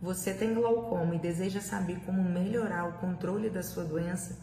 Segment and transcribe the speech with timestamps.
[0.00, 4.38] você tem glaucoma e deseja saber como melhorar o controle da sua doença,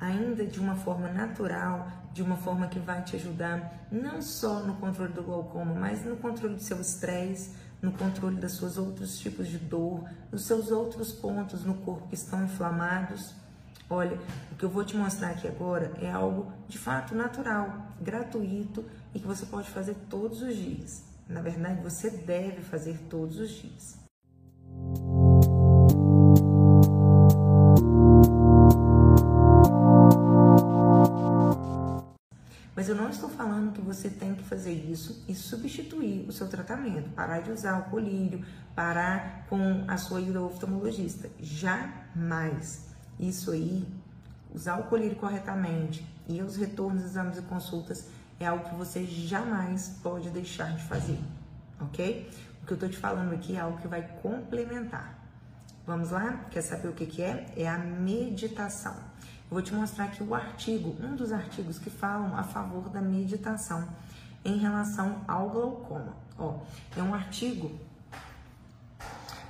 [0.00, 4.74] ainda de uma forma natural, de uma forma que vai te ajudar não só no
[4.76, 9.46] controle do glaucoma, mas no controle do seu estresse, no controle das suas outros tipos
[9.46, 13.34] de dor, dos seus outros pontos no corpo que estão inflamados.
[13.90, 14.18] Olha,
[14.50, 18.82] o que eu vou te mostrar aqui agora é algo de fato natural, gratuito
[19.14, 21.04] e que você pode fazer todos os dias.
[21.28, 24.03] Na verdade, você deve fazer todos os dias.
[32.74, 36.48] Mas eu não estou falando que você tem que fazer isso e substituir o seu
[36.48, 41.30] tratamento, parar de usar o colírio, parar com a sua ida ao oftalmologista.
[41.38, 42.88] Jamais.
[43.18, 43.86] Isso aí,
[44.52, 48.08] usar o colírio corretamente e os retornos, exames e consultas
[48.40, 51.18] é algo que você jamais pode deixar de fazer,
[51.80, 52.28] ok?
[52.62, 55.18] O que eu estou te falando aqui é algo que vai complementar.
[55.86, 56.46] Vamos lá?
[56.50, 57.46] Quer saber o que, que é?
[57.56, 58.96] É a meditação.
[59.54, 63.88] Vou te mostrar aqui o artigo, um dos artigos que falam a favor da meditação
[64.44, 66.16] em relação ao glaucoma.
[66.36, 66.56] Ó,
[66.96, 67.70] é um artigo,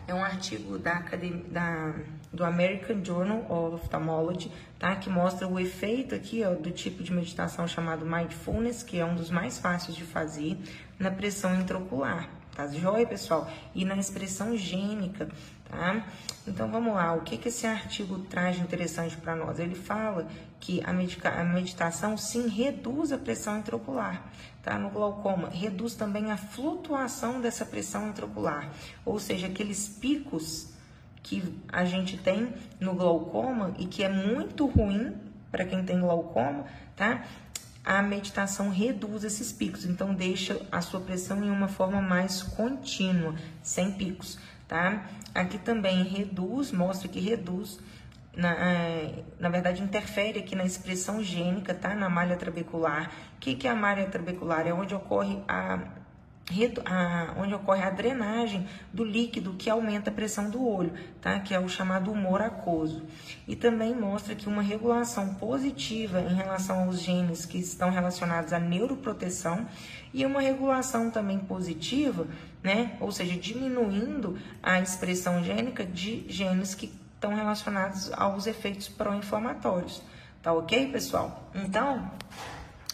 [0.07, 1.03] é um artigo da,
[1.51, 1.95] da,
[2.31, 4.95] do American Journal of Ophthalmology, tá?
[4.95, 9.15] Que mostra o efeito aqui, ó, do tipo de meditação chamado Mindfulness, que é um
[9.15, 10.59] dos mais fáceis de fazer
[10.99, 12.29] na pressão intraocular.
[12.55, 13.51] Tá joia, pessoal?
[13.75, 15.29] E na expressão gênica,
[15.69, 16.07] tá?
[16.47, 19.59] Então vamos lá, o que, que esse artigo traz de interessante para nós?
[19.59, 20.29] Ele fala
[20.61, 20.91] que a,
[21.41, 24.23] a meditação sim reduz a pressão intraocular,
[24.63, 24.79] tá?
[24.79, 28.71] No glaucoma, reduz também a flutuação dessa pressão intraocular,
[29.05, 30.73] ou seja, aqueles picos
[31.25, 35.13] que a gente tem no glaucoma e que é muito ruim
[35.51, 37.25] para quem tem glaucoma, tá?
[37.85, 43.35] A meditação reduz esses picos, então deixa a sua pressão em uma forma mais contínua,
[43.63, 45.05] sem picos tá?
[45.35, 47.79] Aqui também reduz, mostra que reduz,
[48.37, 51.95] na, é, na verdade interfere aqui na expressão gênica, tá?
[51.95, 53.11] Na malha trabecular.
[53.37, 54.67] O que, que é a malha trabecular?
[54.67, 55.79] É onde ocorre a
[56.85, 61.41] a, onde ocorre a drenagem do líquido que aumenta a pressão do olho, tá?
[61.41, 63.03] que é o chamado humor aquoso.
[63.49, 68.59] E também mostra que uma regulação positiva em relação aos genes que estão relacionados à
[68.59, 69.67] neuroproteção
[70.13, 72.27] e uma regulação também positiva,
[72.63, 72.97] né?
[73.01, 80.03] ou seja, diminuindo a expressão gênica de genes que estão relacionados aos efeitos pró-inflamatórios.
[80.43, 81.51] Tá ok, pessoal?
[81.55, 82.11] Então,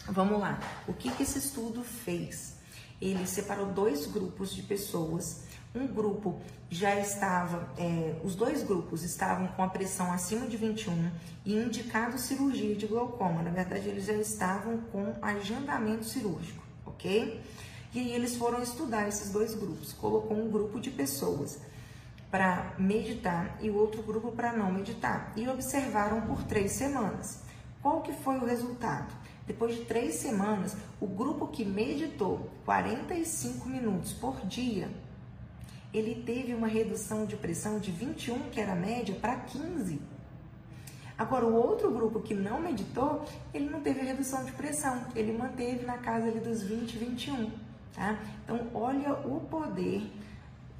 [0.06, 0.60] vamos lá.
[0.86, 2.59] O que, que esse estudo fez?
[3.00, 5.42] Ele separou dois grupos de pessoas.
[5.74, 11.10] Um grupo já estava, é, os dois grupos estavam com a pressão acima de 21
[11.44, 13.42] e indicado cirurgia de glaucoma.
[13.42, 17.40] Na verdade, eles já estavam com agendamento cirúrgico, ok?
[17.92, 19.92] E aí eles foram estudar esses dois grupos.
[19.92, 21.58] Colocou um grupo de pessoas
[22.30, 27.40] para meditar e o outro grupo para não meditar e observaram por três semanas.
[27.82, 29.12] Qual que foi o resultado?
[29.50, 34.88] Depois de três semanas, o grupo que meditou 45 minutos por dia,
[35.92, 40.00] ele teve uma redução de pressão de 21, que era a média, para 15.
[41.18, 45.84] Agora, o outro grupo que não meditou, ele não teve redução de pressão, ele manteve
[45.84, 47.50] na casa ali dos 20, 21.
[47.92, 48.20] Tá?
[48.44, 50.08] Então, olha o poder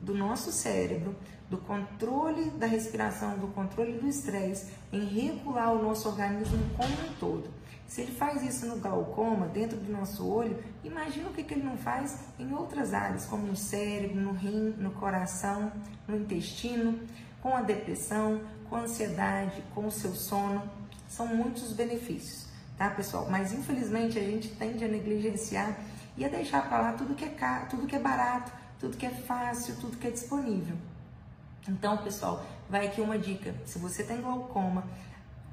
[0.01, 1.15] do nosso cérebro,
[1.49, 7.13] do controle da respiração, do controle do estresse, em regular o nosso organismo como um
[7.19, 7.51] todo.
[7.91, 11.65] Se ele faz isso no glaucoma, dentro do nosso olho, imagina o que, que ele
[11.65, 15.73] não faz em outras áreas, como no cérebro, no rim, no coração,
[16.07, 17.01] no intestino,
[17.43, 20.63] com a depressão, com a ansiedade, com o seu sono.
[21.09, 22.47] São muitos benefícios,
[22.79, 23.27] tá, pessoal?
[23.29, 25.77] Mas infelizmente a gente tende a negligenciar
[26.17, 29.07] e a deixar para lá tudo que é caro, tudo que é barato, tudo que
[29.07, 30.77] é fácil, tudo que é disponível.
[31.69, 33.55] Então, pessoal, vai aqui uma dica.
[33.67, 34.85] Se você tem glaucoma,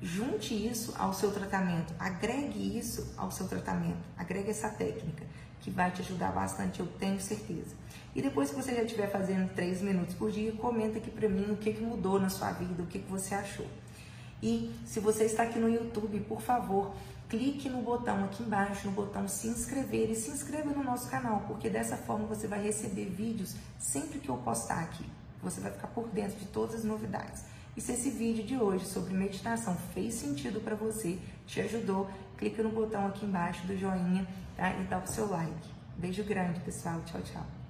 [0.01, 5.25] junte isso ao seu tratamento, agregue isso ao seu tratamento, agregue essa técnica
[5.59, 7.75] que vai te ajudar bastante, eu tenho certeza.
[8.15, 11.51] E depois que você já estiver fazendo três minutos por dia, comenta aqui para mim
[11.51, 13.67] o que, que mudou na sua vida, o que, que você achou.
[14.41, 16.93] E se você está aqui no YouTube, por favor,
[17.29, 21.43] clique no botão aqui embaixo, no botão se inscrever e se inscreva no nosso canal,
[21.47, 25.05] porque dessa forma você vai receber vídeos sempre que eu postar aqui.
[25.41, 27.43] Você vai ficar por dentro de todas as novidades.
[27.75, 32.63] E se esse vídeo de hoje sobre meditação fez sentido para você, te ajudou, clica
[32.63, 34.73] no botão aqui embaixo do joinha tá?
[34.73, 35.77] e dá o seu like.
[35.95, 37.01] Beijo grande, pessoal.
[37.05, 37.66] Tchau, tchau.